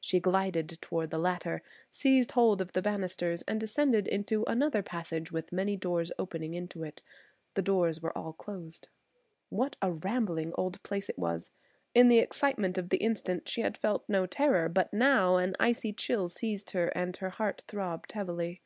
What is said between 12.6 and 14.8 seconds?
of the instant she had felt no terror,